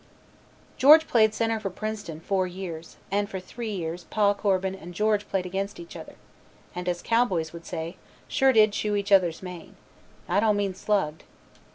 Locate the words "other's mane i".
9.11-10.39